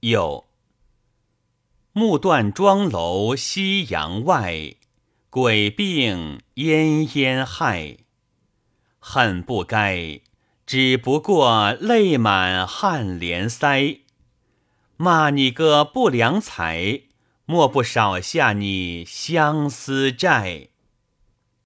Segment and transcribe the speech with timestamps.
[0.00, 0.46] 又
[1.92, 4.76] 木断庄楼夕阳外，
[5.30, 7.98] 鬼病奄奄害。
[9.00, 10.20] 恨不该，
[10.64, 14.00] 只不过泪满汉连腮。
[14.96, 17.02] 骂你个不良才，
[17.44, 20.68] 莫不少下你相思债。